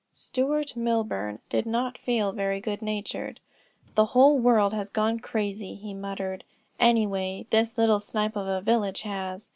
Stuart 0.11 0.75
Milburn 0.75 1.37
did 1.47 1.67
not 1.67 1.95
feel 1.95 2.31
very 2.31 2.59
good 2.59 2.81
natured. 2.81 3.39
"The 3.93 4.05
whole 4.17 4.39
world 4.39 4.73
has 4.73 4.89
gone 4.89 5.19
crazy," 5.19 5.75
he 5.75 5.93
muttered; 5.93 6.43
"anyway 6.79 7.45
this 7.51 7.77
little 7.77 7.99
snipe 7.99 8.35
of 8.35 8.47
a 8.47 8.61
village 8.61 9.03
has. 9.03 9.49